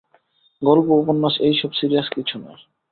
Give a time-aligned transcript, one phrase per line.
[0.61, 2.61] গল্প উপন্যাস এইসব, সিরিয়াস কিছু নয়।